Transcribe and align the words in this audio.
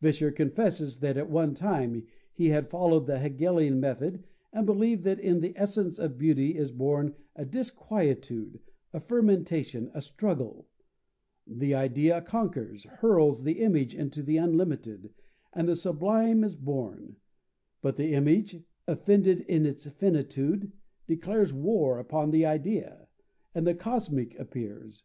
Vischer 0.00 0.32
confesses 0.32 0.98
that 0.98 1.16
at 1.16 1.30
one 1.30 1.54
time 1.54 2.04
he 2.32 2.48
had 2.48 2.68
followed 2.68 3.06
the 3.06 3.20
Hegelian 3.20 3.78
method 3.78 4.24
and 4.52 4.66
believed 4.66 5.04
that 5.04 5.20
in 5.20 5.38
the 5.38 5.52
essence 5.54 6.00
of 6.00 6.18
beauty 6.18 6.56
is 6.58 6.72
born 6.72 7.14
a 7.36 7.44
disquietude, 7.44 8.58
a 8.92 8.98
fermentation, 8.98 9.88
a 9.94 10.00
struggle: 10.00 10.66
the 11.46 11.76
Idea 11.76 12.20
conquers, 12.22 12.86
hurls 12.86 13.44
the 13.44 13.60
image 13.60 13.94
into 13.94 14.20
the 14.20 14.36
unlimited, 14.38 15.14
and 15.52 15.68
the 15.68 15.76
Sublime 15.76 16.42
is 16.42 16.56
born; 16.56 17.14
but 17.80 17.94
the 17.94 18.14
image, 18.14 18.60
offended 18.88 19.42
in 19.42 19.64
its 19.64 19.86
finitude, 19.86 20.72
declares 21.06 21.54
war 21.54 22.00
upon 22.00 22.32
the 22.32 22.44
Idea, 22.44 23.06
and 23.54 23.64
the 23.64 23.74
Comic 23.76 24.36
appears. 24.40 25.04